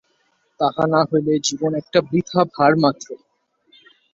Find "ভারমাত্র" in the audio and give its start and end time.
2.55-3.07